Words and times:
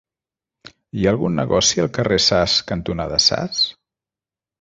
Hi 0.99 1.03
ha 1.03 1.11
algun 1.15 1.35
negoci 1.39 1.83
al 1.83 1.91
carrer 1.97 2.17
Sas 2.29 2.55
cantonada 2.73 3.21
Sas? 3.27 3.61